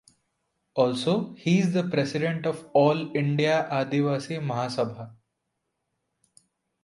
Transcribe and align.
Also 0.73 1.33
he 1.37 1.59
is 1.59 1.73
the 1.73 1.83
president 1.87 2.47
of 2.47 2.67
All 2.73 3.15
India 3.15 3.69
Adivasi 3.71 4.39
Mahasabha. 4.43 5.11